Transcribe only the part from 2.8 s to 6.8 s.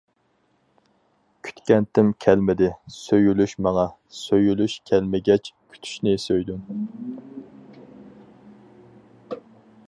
سۆيۈلۈش ماڭا، سۆيۈلۈش كەلمىگەچ كۈتۈشنى سۆيدۈم.